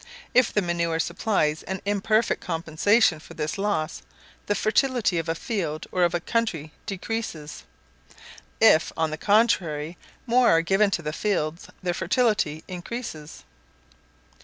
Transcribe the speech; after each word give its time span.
If 0.33 0.51
the 0.51 0.63
manure 0.63 0.97
supplies 0.99 1.61
an 1.61 1.79
imperfect 1.85 2.41
compensation 2.41 3.19
for 3.19 3.35
this 3.35 3.59
loss, 3.59 4.01
the 4.47 4.55
fertility 4.55 5.19
of 5.19 5.29
a 5.29 5.35
field 5.35 5.85
or 5.91 6.01
of 6.03 6.15
a 6.15 6.19
country 6.19 6.71
decreases; 6.87 7.65
if, 8.59 8.91
on 8.97 9.11
the 9.11 9.17
contrary, 9.19 9.99
more 10.25 10.49
are 10.49 10.63
given 10.63 10.89
to 10.89 11.03
the 11.03 11.13
fields, 11.13 11.67
their 11.83 11.93
fertility 11.93 12.63
increases. 12.67 13.43